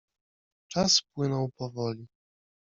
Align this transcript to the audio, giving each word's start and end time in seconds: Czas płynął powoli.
Czas 0.67 1.01
płynął 1.13 1.49
powoli. 1.57 2.07